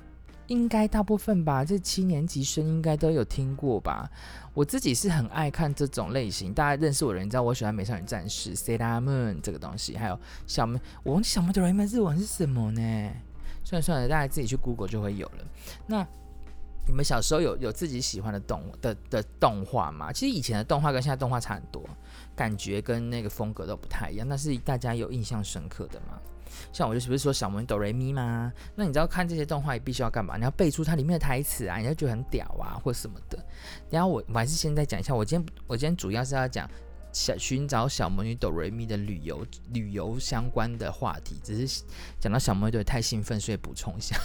[0.49, 4.11] 应该大部分吧，这七年级生应该都有听过吧。
[4.55, 12.81] 我自己是很爱看这种类型，大家认识我的人知道我喜欢《美少女战士》Sailor Moon 这个东西，还有小魔，我忘记小魔女哆瑞咪日文是什么呢？
[13.65, 15.45] 算了算了，大家自己去 Google 就会有了。
[15.87, 16.07] 那
[16.87, 20.13] 你们小时候有有自己喜欢的动的的动画吗？
[20.13, 21.83] 其实以前的动画跟现在动画差很多，
[22.37, 24.27] 感觉跟那个风格都不太一样。
[24.29, 26.21] 但是大家有印象深刻的吗？
[26.73, 28.53] 像我就是不是说小魔女哆瑞咪吗？
[28.75, 30.37] 那你知道看这些动画，也必须要干嘛？
[30.37, 33.39] 你要背出它里面的台词啊，你要觉得很屌啊，或什么的。
[33.91, 36.69] 然后我我还是现在讲一下，我今天我今天主要是要讲
[37.13, 41.83] 小寻找小魔女哆瑞咪的旅游旅游相关的话题，只是
[42.21, 44.17] 讲到小魔女对太兴奋，所以补充一下。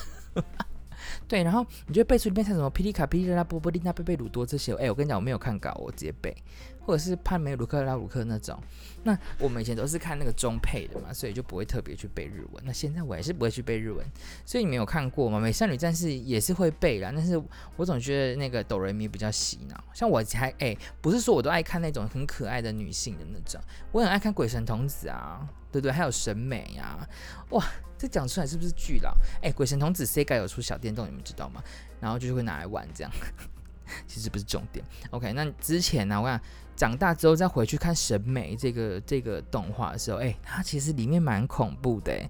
[1.27, 4.73] 对，然后你就背出里面像什么霹雳卡、霹雳拉、波波利娜、贝贝鲁多这些。
[4.75, 6.35] 哎，我跟你讲，我没有看稿，我直接背。
[6.83, 8.59] 或者是帕梅鲁克拉鲁克那种，
[9.03, 12.63] 那我们以前都是看那个中配的嘛，所以就不会特别去背日文。
[12.65, 14.03] 那现在我还是不会去背日文，
[14.47, 15.39] 所以你没有看过吗？
[15.39, 17.39] 美少女战士也是会背啦，但是
[17.75, 19.81] 我总觉得那个哆瑞咪比较洗脑。
[19.93, 23.61] 像我还哎、不是说我都爱看那种很可爱的女性的那种，
[23.91, 25.91] 我很爱看鬼神童子啊，对不对？
[25.91, 27.07] 还有审美呀，
[27.49, 27.65] 哇，
[27.97, 29.15] 这讲出来是不是巨老？
[29.41, 31.63] 哎、鬼神童子 Sega 有出小电动，你们知道吗？
[31.99, 33.12] 然后就是会拿来玩这样，
[34.07, 34.84] 其实不是重点。
[35.12, 36.41] OK，那之前呢、啊，我想。
[36.73, 42.27] 长大之后再回去看审美这个这个动画的时候，哎、它其实里面蛮恐怖的，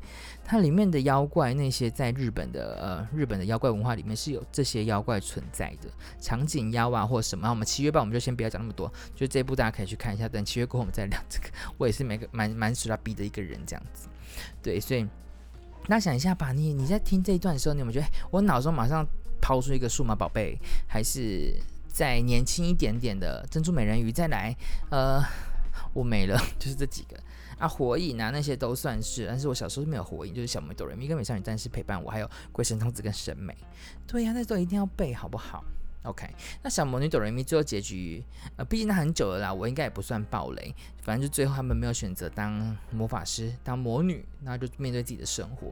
[0.52, 5.88] 它里面的妖怪那些在日本的呃日本的妖怪文化里面是有这些妖怪存在的，
[6.20, 7.50] 长颈妖啊或什么。
[7.50, 10.28] 我们七月半我们就先不要讲那么多，就这部大家可以去看一下。
[10.28, 11.46] 等七月过后我们再聊这个。
[11.78, 14.10] 我也是每个蛮蛮喜欢逼的一个人这样子，
[14.62, 15.08] 对，所以
[15.88, 19.08] 那想一下吧，你你在听这一段的时候，你有没有觉得我脑中马上
[19.42, 21.56] 抛出一个数码宝贝，还是？
[21.94, 24.56] 再年轻一点点的珍珠美人鱼，再来，
[24.90, 25.22] 呃，
[25.94, 27.18] 我没了， 就是这几个
[27.58, 33.56] 啊，火影啊那些都算是，但是我小时候是没有火影，就是小魔女哆瑞咪跟美少女战士陪伴我，还有鬼神童子跟审美，
[34.08, 35.64] 对呀、啊，那都一定要背好不好
[36.04, 36.28] ？OK，
[36.64, 38.24] 那小魔女哆瑞咪最后结局，
[38.56, 40.74] 呃，毕竟那很久了啦，我应该也不算暴雷，
[41.04, 45.72] 反正就最后他们没有选择当魔法师，当魔女，那就面对自己的生活。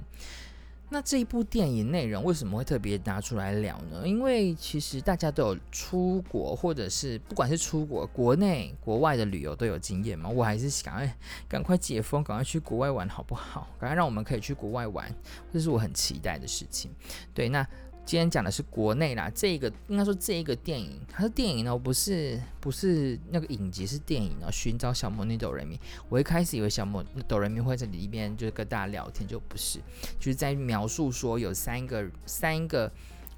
[0.91, 4.07] 那这一部电影内容为什么会特别拿出来聊呢？
[4.07, 10.27] 因为其实大家都有出国，或者是不管是出国、国内、国外的旅游都有经验嘛。
[10.29, 11.15] 我还是想哎
[11.47, 13.67] 赶快解封，赶快去国外玩，好不好？
[13.79, 15.13] 赶快让我们可以去国外玩，
[15.53, 16.91] 这是我很期待的事情。
[17.33, 17.65] 对，那。
[18.09, 24.49] 今天讲的是国内啦，这个应该说这一个电影，它是电影呢，不是不是那个影集，是电影哦。
[24.51, 25.77] 寻找小魔女斗人民，
[26.09, 29.77] 我一开始以为小魔斗人民会在里边就是跟大家聊天，就不是，
[30.17, 32.91] 就是在描述说有三个三个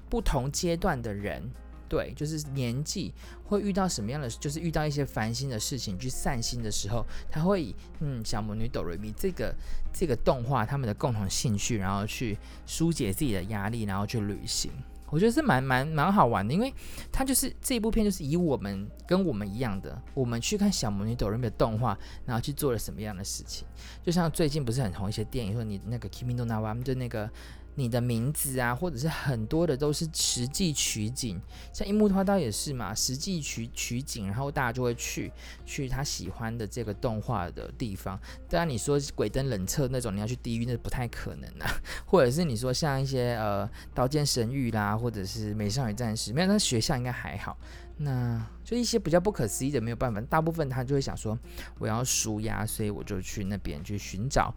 [0.08, 1.42] 不同阶段的人。
[1.92, 3.12] 对，就是年纪
[3.44, 9.54] 会遇到什么样的，就是遇到一些烦心的事情，去散心的时候，他会以嗯小魔女哆瑞咪这个
[9.92, 14.70] 这个动画他们的共同兴趣，然后去疏解自己的压力，然后去旅行。
[15.10, 16.72] 我觉得是蛮蛮蛮好玩的，因为
[17.12, 23.68] 他就是这一部片就是以我们跟我们一样的，我们去看小魔女哆瑞咪的动画，然后去做了什么样的事情。
[24.02, 27.30] 就像最近不是很红一些电影，说你那个 Kimi no Na wa 就那个。
[27.74, 31.40] 你的名字啊，或者是很多的都是实际取景，
[31.72, 35.32] 像樱木花道也是嘛，实际取取景，然后大家就会去
[35.64, 38.18] 去他喜欢的这个动画的地方。
[38.48, 41.66] 当然你说鬼灯冷彻那种，你要去地狱那不太可能啊。
[42.04, 47.56] 或者是你说像一些呃刀剑神域啦，或者是美少女战士，没有，那学校应该还好。
[47.98, 51.38] 那就一些比较不可思议的没有办法，大部分他就会想说
[51.78, 54.52] 我要纾压，所以我就去那边去寻找。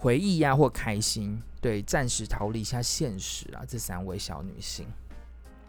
[0.00, 3.62] 回忆呀、或开心，对，暂时逃离一下现实啊。
[3.68, 4.86] 这三位小女性，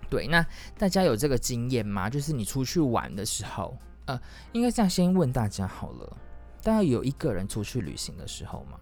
[0.09, 0.45] 对，那
[0.77, 2.09] 大家有这个经验吗？
[2.09, 4.17] 就是你出去玩的时候，呃，
[4.53, 6.17] 应该这样先问大家好了。
[6.63, 8.79] 大家有一个人出去旅行的时候吗？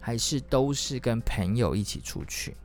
[0.00, 2.56] 还是都是跟朋友一起出去？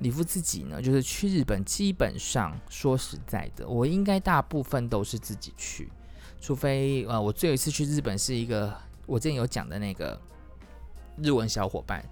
[0.00, 5.90] 李夫自己呢，就是去日本，基本上说实在的，我应该大部分都是自己去，
[6.38, 10.20] 除非呃，我最后一次去日本是一个我之前有讲的那个。
[11.22, 12.04] 日文小伙伴，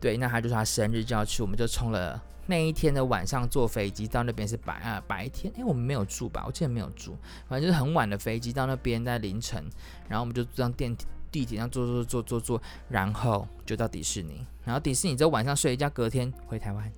[0.00, 6.44] 对，那他就说他生日就要去，我们就冲了那一天的晚上坐飞机到那边是白啊白天，哎，我们没有住吧？
[6.46, 7.16] 我记得没有住，
[7.48, 9.64] 反正就是很晚的飞机到那边在凌晨，
[10.08, 16.92] 然后我们就这样电梯地铁上坐坐坐坐坐，然后就到迪士尼，然后迪士尼之后晚上睡一觉，隔天回台湾，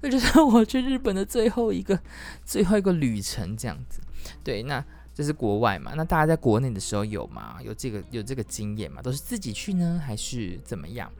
[0.00, 1.98] 那就是我去日本的最后一个
[2.44, 4.00] 最后一个旅程这样子，
[4.44, 4.84] 对，那。
[5.20, 5.92] 这是国外嘛？
[5.94, 7.58] 那大家在国内的时候有吗？
[7.62, 9.02] 有这个有这个经验吗？
[9.02, 11.12] 都是自己去呢，还是怎么样？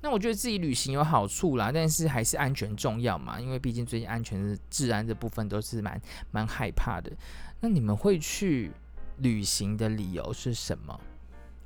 [0.00, 3.40] 那我觉得自己旅行有好处啦，但是还是安全重要嘛。
[3.40, 7.12] 因为毕竟最近安全治安这部分都是蛮蛮害怕的。
[7.60, 8.72] 那你们会去
[9.18, 11.00] 旅行的理由是什么？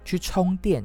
[0.04, 0.84] 去充电，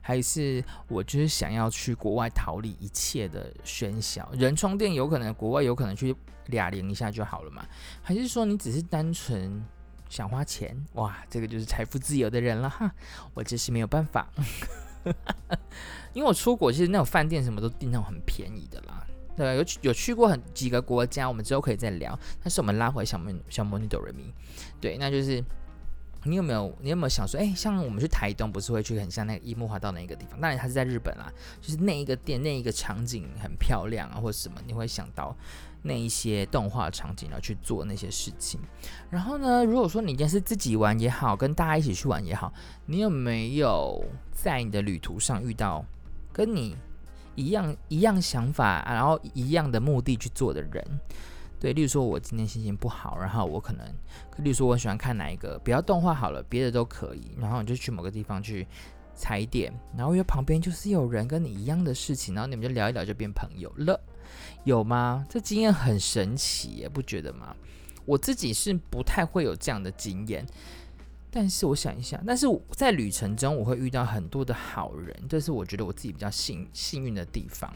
[0.00, 4.26] 还是我就是想要去国外逃离一切的喧嚣？
[4.32, 7.62] 人充电有可能国外有可能去俩零一下就好了嘛？
[8.00, 9.62] 还是说你只是单纯？
[10.10, 12.92] 想花钱哇，这个就是财富自由的人了哈。
[13.32, 14.28] 我真是没有办法，
[16.12, 19.06] 因为我出国其实那种饭店什么都订那种很便宜的啦。
[19.36, 22.18] 对，有有去过很几个国家，我们之后可以再聊。
[22.42, 24.34] 但是我们拉回小魔小魔女哆瑞咪，
[24.80, 25.42] 对，那就是
[26.24, 30.40] 你有没有你有没有想说，哎，像我们去台东不是会去很像那个樱木花道那个地方？
[30.40, 35.34] 当然它是在日本啦，就是那一个店那一个场景很漂亮啊，或者什么，你会想到。
[35.82, 38.60] 那一些动画场景，然后去做那些事情。
[39.08, 42.52] 然后呢，如果说你今天是自己玩也好，跟大家一起去玩也好，
[42.86, 45.84] 你有没有在你的旅途上遇到
[46.32, 46.76] 跟你
[47.34, 50.84] 一样一样想法，然后一样的目的去做的人？
[51.58, 53.86] 对，例如说我今天心情不好，然后我可能，
[54.38, 57.32] 例如说我喜欢看哪一个，不要动画好了，别的都可以。
[57.38, 58.66] 然后你就去某个地方去
[59.14, 64.00] 踩点，然后因为旁边就是有人跟你一样的事情，然后你们就聊一聊，就变朋友了。
[64.64, 65.26] 有吗？
[65.28, 67.54] 这经验很神奇耶，不觉得吗？
[68.06, 70.44] 我自己是不太会有这样的经验，
[71.30, 77.72] 但是我想一想，但是在旅程中我会遇到很多的好人，这是我觉得我自己比较幸幸运的地方。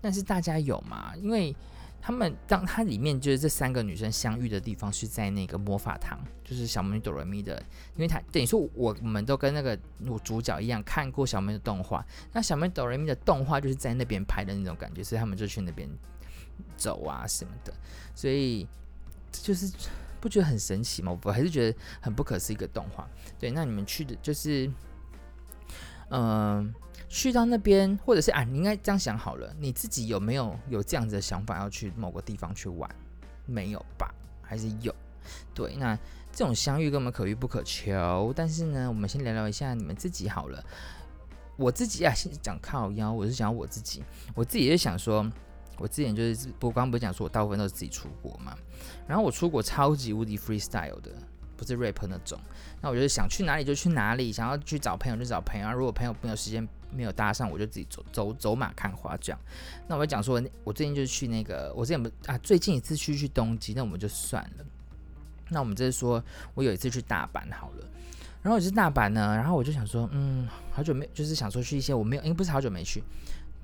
[0.00, 1.12] 但是大家有吗？
[1.16, 1.54] 因为
[2.00, 7.62] 他们当它里面就是这三个女生相遇的地方是在那个魔法堂，就是小魔女哆瑞咪的，
[7.94, 15.88] 因为它等于说我们都跟那个我主角一样看过小魔女的动画，那小魔女哆瑞咪的动画就是在那边拍的那种感觉，所以他们就去那边。
[16.76, 17.72] 走啊什么的，
[18.16, 18.66] 所以
[19.30, 19.72] 就是
[20.20, 21.16] 不觉得很神奇吗？
[21.22, 23.08] 我还是觉得很不可思议一个动画。
[23.38, 24.68] 对，那你们去的就是，
[26.10, 26.74] 嗯、
[27.08, 32.88] 去到那边，或者是啊，你应该这样想好了，你自己有没有有这样子的想法要去某个地方去玩？
[33.46, 34.14] 没有吧？
[34.42, 34.94] 还是有？
[35.54, 35.96] 对，那
[36.30, 38.32] 这种相遇根本可遇不可求。
[38.36, 40.62] 但是呢，我们先聊聊一下你们自己好了。
[41.56, 45.28] 我自己啊，先讲靠腰，我是想我自己，我自己也是想说。
[45.80, 48.58] 我之前就是，我刚刚不是讲说我大部分都是自己出国嘛，
[49.06, 51.12] 然后我出国超级无敌 freestyle 的，
[51.58, 52.38] 不是 rap 那种。
[52.80, 55.70] 那我就是想去哪里就去哪里，想要去找朋友就找朋友。
[55.72, 59.38] 如果朋友没有时间没有搭上，我就自己走走走马看花这样。
[59.88, 64.64] 那我就讲说，我最近就去那个，我之前不啊，最近一次去去东京，那我们就算了。
[65.50, 66.22] 那我们就是说
[66.54, 67.84] 我有一次去大阪好了，
[68.42, 73.02] 然后我是大阪呢，然后我就想说，嗯，好久没，就是想说去一些我没有，因为不是好久没去。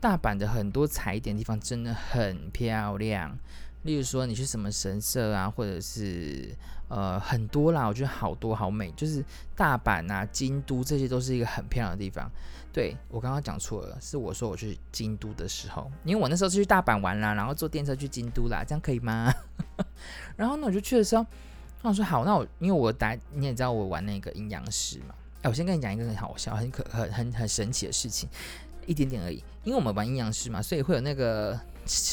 [0.00, 3.38] 大阪的很多踩点地方真的很漂亮，
[3.84, 6.54] 例如说你去什么神社啊，或者是
[6.88, 12.30] 呃很多啦，我觉得好多好美，就是大阪啊、京都这些都是一个很漂亮的地方。
[12.72, 19.32] 对，我刚刚讲错了，是我说我去京都的时候，因为我那时候是去大阪玩啦，然后坐电车去京都啦，这样可以吗？
[20.36, 21.24] 然后呢，我就去的时候，
[21.82, 28.28] 我说好，那我因为我打你也知道我玩那个阴阳师嘛，哎，我先跟你讲一个很好笑、很可、很很很神奇的事情。
[28.86, 31.58] 一点点而已，因为我们玩阴阳师嘛，所以会有那个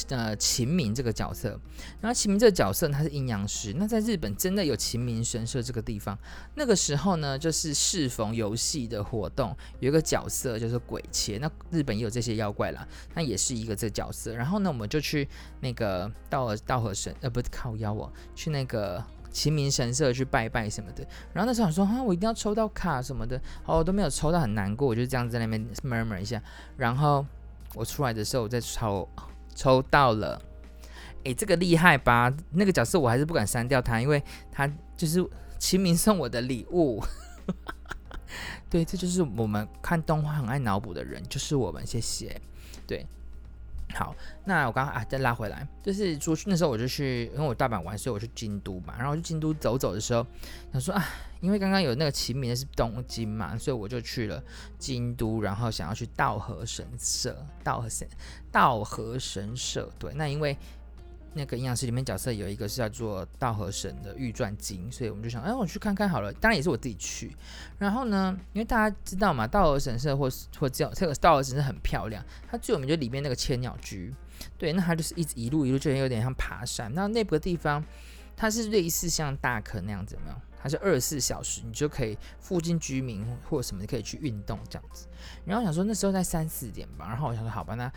[0.09, 1.59] 呃秦明这个角色。
[1.99, 3.73] 然后秦明这个角色他是阴阳师。
[3.77, 6.17] 那在日本真的有秦明神社这个地方。
[6.55, 11.37] 那个时候呢，就是适逢游戏的活动，有一个角色就是鬼切。
[11.37, 14.33] 那日本也有这些妖怪啦，那也是一个这角色。
[14.33, 15.27] 然后呢，我们就去
[15.59, 19.03] 那个道和道和神，呃，不是靠妖哦，去那个。
[19.33, 26.43] 秦明神社去拜拜什么的，然后那时候想说哈，我一定要抽到卡什么的，哦，都没有抽到，很难过，我就这样在那边 murmur 一下。
[26.75, 27.25] 然后
[27.73, 29.07] 我出来的时候，我再抽，
[29.55, 30.41] 抽到了，
[31.23, 32.33] 诶，这个厉害吧？
[32.51, 35.25] 那个角色我还是不敢删掉他，因为他就是
[35.59, 37.03] 秦明送我的礼物。
[38.69, 42.39] 对，这就是我们看动画很爱脑补的人，就是我们，谢谢。
[42.87, 43.05] 对。
[43.93, 48.95] 好，那我刚刚啊，再拉回来，就是出去那时候我就去，因为我大阪玩，所以我去京都嘛。
[48.97, 50.25] 然后去京都走走的时候，
[50.71, 51.05] 想说啊，
[51.41, 54.41] 因为刚刚有那个秦明的是东京嘛，所以我就去了
[54.77, 58.07] 京都，然后想要去道和神社，道和神，
[58.49, 59.91] 道和神社。
[59.99, 60.57] 对，那因为。
[61.33, 66.29] 那个阴阳师里面角色有一个是叫做道和神的玉传经，所以我们就想，哎，我去看看好了。
[66.33, 67.33] 当然也是我自己去。
[67.79, 74.13] 然后呢，因为大家知道嘛，道和神社或或这这个道和神社很漂亮，它最有名就里面那个千鸟居。
[74.57, 76.93] 对，那它就是一直一路一路，就有点像爬山。
[76.93, 77.81] 那那个地方，
[78.35, 80.35] 它是类似像大坑那样子，有没有？
[80.61, 85.07] 它是二十四小时，你就可以附近居民或者什么，你可以去运动这样子。
[85.45, 87.91] 然后想说那时候在三四点吧，然后我想说好吧，那。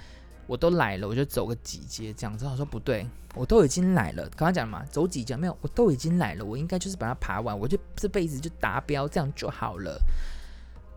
[0.46, 2.46] 我都来了，我就走个几阶这样子。
[2.46, 4.24] 我说不对，我都已经来了。
[4.36, 5.56] 刚刚讲嘛，走几阶没有？
[5.62, 9.98] 我都已经来了，我应该就是把它爬完，我就这辈子就达标，这样就好了。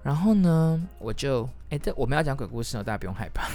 [0.03, 3.47] 然后呢，我就哎，这我们要讲鬼故事哦，大家不用害怕。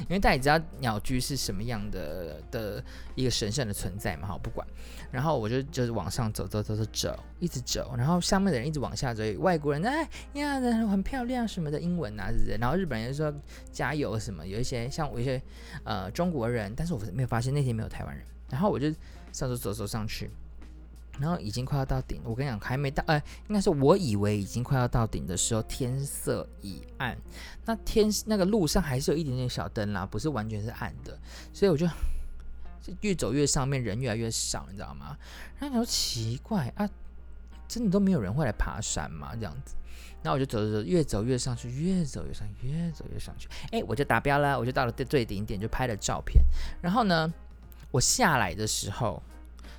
[0.00, 4.66] 因为大家也知道鸟居是什么样的的一个神圣的存在嘛，好不管。
[5.10, 7.94] 然后我就就是往上走走走走走，一直走。
[7.96, 12.56] 然后上面的人一直往下走，外国人哎呀，很漂亮什么的英文啊，是不是？
[12.60, 13.34] 然后日本人就说
[13.70, 15.40] 加油什么，有一些像我一些
[15.84, 18.24] 呃中国人，但是我没有发现那天没有台湾人。
[18.50, 18.88] 然后我就
[19.32, 20.30] 上走走走上去。
[21.18, 23.16] 然后已经快要到顶，我跟你讲还没到，呃，
[23.48, 27.16] 应该是我以为已经快要到顶的时候，天色已暗。
[27.64, 31.18] 那天那个路上还是有一点点小灯啦，不是完全是暗的，
[31.52, 31.88] 所以我就
[33.00, 35.16] 越走越上面，人越来越少，你知道吗？
[35.58, 36.88] 然后你说奇怪啊，
[37.66, 39.34] 真的都没有人会来爬山吗？
[39.34, 39.74] 这样子，
[40.22, 46.42] 然后我就走着走，越走越上去，越走越上，越走越上去，哎，我就达标了，我就到了最顶点，就拍了照片。
[46.82, 47.32] 然后呢，
[47.90, 49.22] 我下来的时候。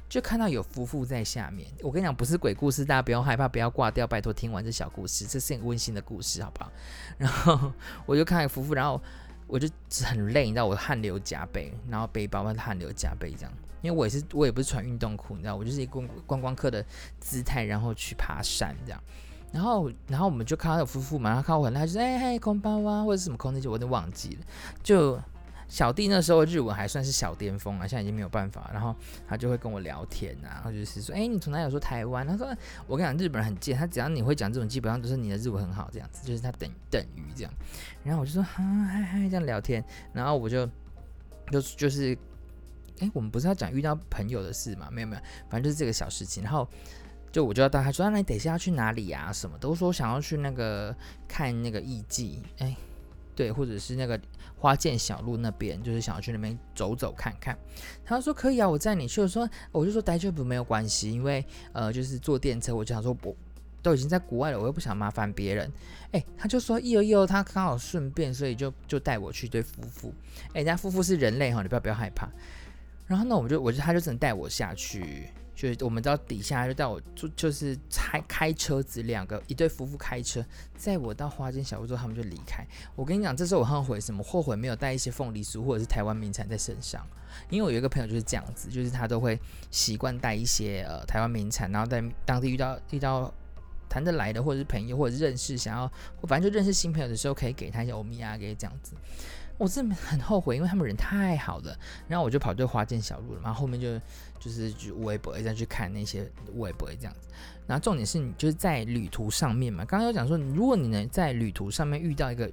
[0.09, 6.71] 就看到有夫妇在下面，我跟你讲，不是鬼故事，大家不要害怕，不要挂掉，拜托听完这小故事，这是很温馨的故事，好不好？
[7.19, 7.73] 然后
[8.05, 9.01] 我就看夫妇，然后
[9.47, 9.67] 我就
[10.05, 16.85] 很累，你知道，我汗流浃背，然后背包汗流浃背这样，因为我也是，我也不是穿运动裤，你知道，我就是一个观观光客的
[17.19, 19.03] 姿态，然后去爬山这样，
[19.51, 24.45] 然后然后我们就看到有夫妇嘛，然后看我很累，就说哎嘿，空包啊，或者是什么空气就，我都忘记了，
[24.81, 25.19] 就。
[25.67, 28.69] 小弟那时候日文还算是小巅峰啊，现在已经没有办法。
[28.73, 28.95] 然后
[29.27, 31.69] 他就会跟我聊天啊，然后就是说，哎、你从哪里？
[31.69, 32.25] 说台湾。
[32.25, 32.47] 他说，
[32.87, 37.53] 我跟你讲，日本人很贱，他只要你会讲这种，基本上都是你的日文很好，这样子，就是他等等于这样。
[38.03, 39.83] 然后我就说，哈嗨嗨，这样聊天。
[40.13, 40.65] 然后我就
[41.51, 42.17] 就就是，
[42.99, 44.87] 哎、我们不是要讲遇到朋友的事吗？
[44.89, 46.41] 没有没有，反正就是这个小事情。
[46.41, 46.65] 然后
[47.29, 49.33] 就我就要带他说，那你等一下要去哪里呀？
[49.33, 50.95] 什么都说想要去那个
[51.27, 52.73] 看那个艺妓，哎、
[53.35, 54.17] 对，或者是那个。
[54.57, 57.57] 花见小路那边，就是想要去那边走走看看。
[58.03, 59.21] 他说可以啊，我载你去。
[59.21, 63.35] 我说我就说待这不没有关系，因为呃就是坐电车，我就想说我
[63.83, 65.71] 都已经在国外了，我又不想麻烦别人。
[66.11, 70.13] 哎，他就说有有，他刚好顺便，所以就就带我去对夫妇。
[70.49, 72.27] 哎，人家夫妇是人类哈，你不要不要害怕。
[73.05, 80.45] 然后呢，我就我就他就只能带我下去就是我们到底下就带我就就是开开车子两个一对夫妇开车
[80.75, 82.63] 载我到花间小屋之后，他们就离开。
[82.95, 84.23] 我跟你讲，这时候我后悔什么？
[84.23, 87.03] 后悔没有带一些凤梨酥或者是台湾名产在身上。
[87.49, 89.39] 因为我有一个朋友就是这样子，就是他都会
[89.71, 93.33] 习惯带一些呃台湾名产，然后在当地遇到遇到
[93.89, 95.91] 谈得来的或者是朋友或者认识想要，
[96.27, 98.93] 反正就认识新朋友的时候，可以给他一些欧米亚给这样子。
[99.57, 101.77] 我真的很后悔，因为他们人太好了。
[102.07, 103.99] 然后我就跑对花见小路了，然后面就
[104.39, 107.27] 就是去微博再去看那些微博这样子。
[107.65, 112.49] 然后重点是你就是在旅途上面嘛，刚刚有讲说，如果你能在旅途上面遇到一个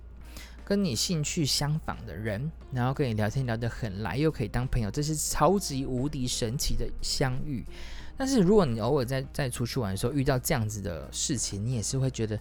[0.64, 7.64] 跟你兴趣相仿的人，然后跟你聊天聊得很来，又可以当朋友，这是超级无敌神奇的相遇。
[8.16, 12.38] 但是如果你偶尔在在出去玩的时候遇到这样子的事情，你也是会觉得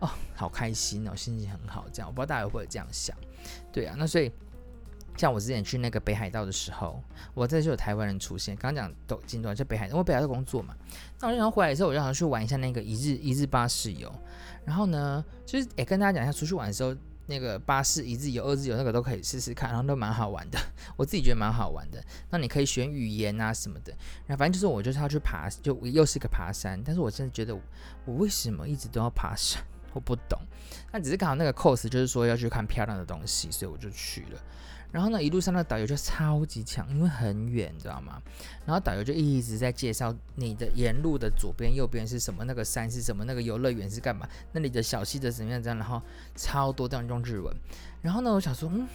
[0.00, 1.86] 哦，好开心哦，心情很好。
[1.92, 3.16] 这样我不知道大家会不会这样想。
[3.72, 4.30] 对啊，那所以
[5.16, 7.02] 像我之前去那个北海道的时候，
[7.34, 8.56] 我这就有台湾人出现。
[8.56, 10.74] 刚刚讲都京都在北海道，我北海道工作嘛，
[11.20, 14.12] 那我就想回来的时候，我就想去玩一下那个一日一日巴士游。
[14.64, 20.58] 然后呢，就是也跟大家讲一下，出去玩的时候，那个巴士一日游、二日游那个都可以试试看，然后都蛮好玩的。
[20.96, 22.02] 我自己觉得蛮好玩的。
[22.30, 23.92] 那你可以选语言啊什么的。
[24.26, 26.80] 然后反正就是我就是要去爬，就又是个爬山。
[26.84, 27.54] 但是我真的觉得，
[28.04, 29.62] 我为什么一直都要爬山？
[29.92, 30.38] 我不懂，
[30.92, 34.40] 那只是刚好那个 course 就是说要去看漂亮的东西，所以我就去了。
[34.90, 38.20] 然后呢，一路上的导游就超级强，因为很远，你知道吗？
[38.66, 46.02] 然后导游就一直在介绍你的沿路的左边、右边是什么，那个山是什么，那个游乐园是干嘛，那里的小溪的怎么样这样，然后
[46.34, 47.56] 超多这样用日文。
[48.02, 48.86] 然后呢，我想说，嗯，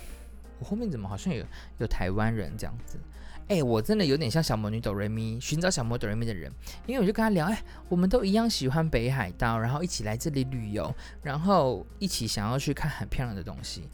[0.60, 1.44] 我后面怎么好像有
[1.80, 3.00] 有台湾人这样子？
[3.48, 6.52] 哎、我真的有点像小魔女哆瑞咪寻找小魔哆瑞咪的人，
[6.86, 10.94] 因为我就跟他聊，哎、我们都一样喜欢北海道，然后一起来这里旅游，
[11.24, 13.88] 然后一起想要去看很漂亮的东西，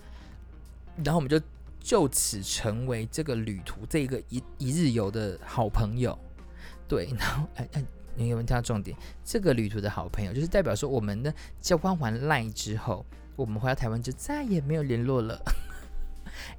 [1.04, 1.40] 然后我们就
[1.80, 6.18] 就此成为这个旅途这个一一日游的好朋友。
[6.88, 7.84] 对，然后哎哎，
[8.16, 8.98] 你有没有听到重点？
[9.24, 15.40] 这个旅途的好朋友，就是代表说我们的交换完赖之后，我们回到台湾就再也没有联络了。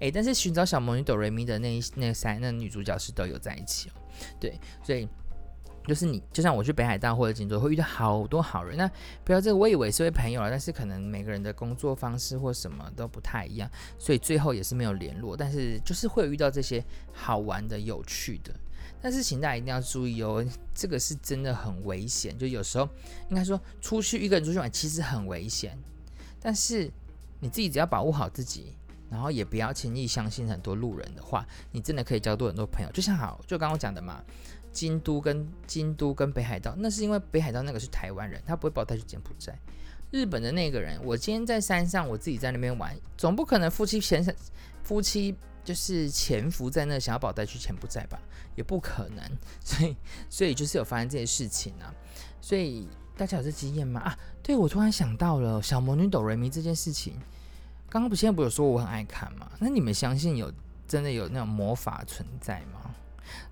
[0.01, 3.93] 诶，但是寻找小魔女哆瑞咪的那一那三那女主角是都有在一起哦，
[4.41, 5.09] 对，所以
[5.87, 8.91] 就是你就像我去北海道或者锦州会遇到好多好人，那
[9.22, 18.55] 不要这个我以为是位朋友了，但是可能每个人的工作方式或什么都不太一样，所以最后也是没有联络，但是就是会遇到这些好玩的、有趣的，
[19.03, 22.89] 但是请大家一定要注意哦，这个是真的很危险，就有时候
[23.29, 25.79] 应该说出去一个人出去玩其实很危险，
[26.41, 26.91] 但是
[27.41, 28.75] 你自己只要保护好自己。
[29.14, 32.90] 然后也不要轻易相信很多路人的话，你真的可以交到很多朋友。
[32.90, 34.20] 就像好，就刚刚讲的嘛，
[34.72, 39.56] 京都跟京都跟北海道，那是因为北海道那个是台湾人，他不会把我带去柬埔寨。
[40.10, 44.36] 日本的那个人，我今天在山上，我自己在那边玩，总不可能夫妻前
[44.82, 48.18] 夫妻就是潜伏在那，想要把我带去柬埔寨吧？
[48.56, 49.24] 也不可能。
[49.64, 49.96] 所以，
[50.28, 51.94] 所以就是有发生这些事情啊。
[52.40, 54.00] 所以大家有这经验吗？
[54.00, 57.16] 啊，对，我突然想到了小魔女哆瑞咪这件事情。
[57.95, 59.49] 刚刚不现在不有说我很爱看吗？
[59.61, 60.53] 那你们相信有
[60.84, 62.92] 真的有那种魔法存在吗？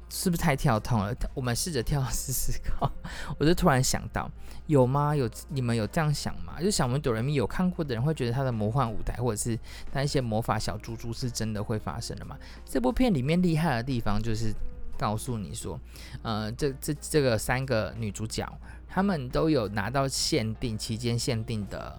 [0.09, 1.15] 是不是太跳痛了？
[1.33, 2.91] 我们试着跳试试看。
[3.39, 4.29] 我就突然想到，
[4.67, 5.15] 有吗？
[5.15, 6.61] 有你们有这样想吗？
[6.61, 9.57] 就小魔女哆瑞咪有看过的人会觉得他的魔幻舞台或者是
[9.93, 12.37] 那一些魔法小猪猪是真的会发生的吗？
[12.65, 14.53] 这部片里面厉害的地方就是
[14.99, 15.79] 告诉你说，
[16.23, 18.53] 呃，这这这个三个女主角，
[18.89, 21.97] 她们都有拿到限定期间限定的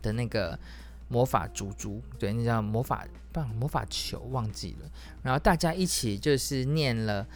[0.00, 0.58] 的那个。
[1.12, 4.90] 魔法珠珠，对，那叫魔法棒、魔法球，忘记了。
[5.22, 7.26] 然后大家一起就是念了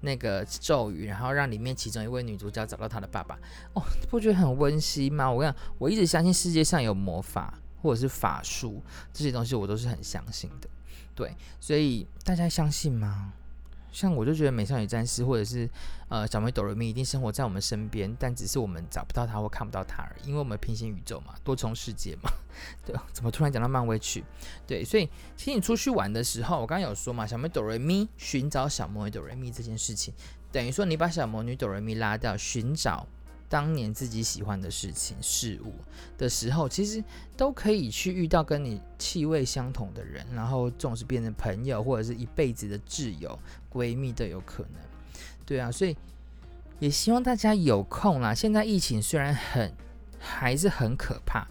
[0.00, 3.38] 那个咒语，然后让里面其中一位女主角找到她的爸爸。
[3.74, 5.30] 哦，不觉得很温馨吗？
[5.30, 7.52] 我跟你讲，我一直相信世界上有魔法
[7.82, 8.82] 或者是法术
[9.12, 10.68] 这些东西，我都是很相信的。
[11.14, 13.34] 对，所以大家相信吗？
[13.92, 15.68] 像我就觉得美少女战士或者是
[16.08, 22.30] 呃小魔女哆瑞咪一定生活在我们身边，但只是我们找不到她或看不到她而已，因为我们平行宇宙嘛，多重世界嘛。
[22.84, 24.24] 对，怎么突然讲到漫威去？
[24.66, 30.12] 对，所以其实你出去玩的时候，我刚刚有说嘛，小魔女哆瑞咪寻找小魔女哆瑞咪这件事情，
[30.50, 33.06] 等于说你把小魔女哆瑞咪拉掉，寻找。
[33.52, 35.74] 当年自己喜欢的事情、事物
[36.16, 37.04] 的时候，其实
[37.36, 43.38] 都可以去遇到跟你气味相同的人，然后总是变成朋友，或者是一辈子的挚友、
[43.70, 44.80] 闺蜜都有可能。
[45.44, 45.94] 对啊，所以
[46.78, 48.34] 也希望大家有空啦。
[48.34, 49.70] 现在疫情虽然很
[50.18, 51.46] 还是很可怕。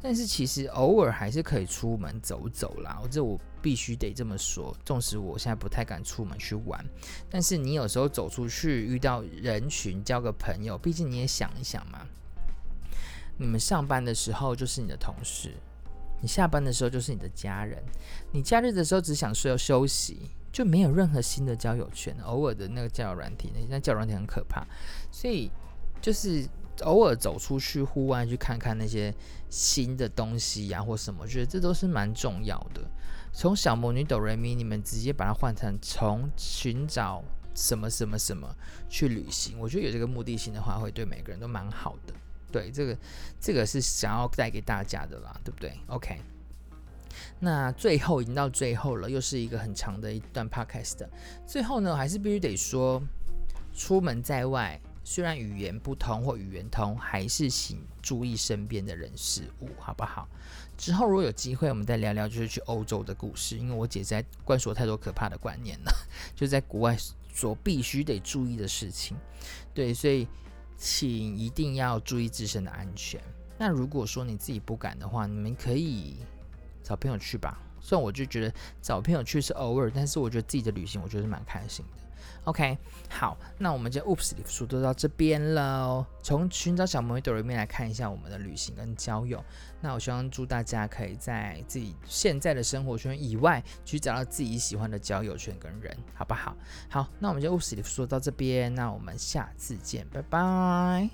[0.00, 4.76] 但是其实偶尔还是可以出门走走啦，我这我必须得这么说。
[4.84, 6.84] 纵使我现在不太敢出门去玩，
[7.30, 12.06] 但是你有时候走出去遇到人群，交个朋友，毕竟你也想一想嘛。
[13.36, 15.52] 你们上班的时候就是你的同事，
[16.20, 17.82] 你下班的时候就是你的家人。
[18.32, 22.16] 你假日的时候只想睡休息，就没有任何新的交友圈。
[22.24, 24.66] 偶尔的那个交友软体，那交友软体很可怕，
[25.12, 25.50] 所以
[26.00, 26.48] 就是
[26.82, 29.14] 偶尔走出去户外去看看那些
[29.48, 32.82] 新的东西呀、或什么，我觉得这都是蛮重要的。
[33.32, 37.22] 从小魔女哆瑞咪，你们直接把它换成从寻找
[37.54, 38.54] 什么什么什么
[38.88, 42.14] 去旅行，我觉得有这个目的性的话，会对每个人都蛮好的。
[42.50, 42.98] 对，这个
[43.40, 46.20] 这个是想要带给大家的啦，对不对？OK。
[47.40, 51.06] 那最后已经到最后了，又是一个很长的一段 podcast。
[51.46, 53.02] 最后呢，还是必须得说，
[53.74, 60.28] 出门在外，虽然语言不通或语言通，还是请注意身边的人事物，好不好？
[60.78, 65.92] 之后如果有机会，我们再聊聊就是去欧洲的故事，因为我姐在灌输太多可怕的观念了，
[66.34, 66.96] 就在国外
[67.34, 69.16] 所必须得注意的事情。
[69.74, 70.26] 对，所以
[70.78, 73.20] 请一定要注意自身的安全。
[73.58, 76.16] 那如果说你自己不敢的话，你们可以。
[76.80, 82.02] 找朋友去吧，虽然我就觉得找朋友去是偶尔，但是我觉得自己的旅行，我觉得是蛮开心的。
[82.48, 82.78] ok
[83.10, 89.44] 好那我们就 oops 里说都到这边了从寻找小魔女的里面来看一下我们的旅行跟交友。
[89.80, 96.56] 那我希望祝大家可以在自己现在的生活圈以外去找到自己喜欢的交友圈跟人好不好？
[96.88, 101.10] 好那我们就 oops 里说到这边那我们下次见拜拜。